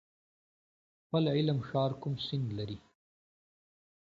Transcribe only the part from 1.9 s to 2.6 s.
کوم سیند